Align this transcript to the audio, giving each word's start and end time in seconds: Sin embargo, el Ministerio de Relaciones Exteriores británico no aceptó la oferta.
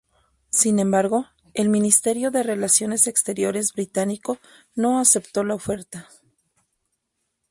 Sin 0.49 0.79
embargo, 0.79 1.27
el 1.53 1.69
Ministerio 1.69 2.31
de 2.31 2.41
Relaciones 2.41 3.05
Exteriores 3.05 3.71
británico 3.73 4.39
no 4.73 4.99
aceptó 4.99 5.43
la 5.43 5.53
oferta. 5.53 6.09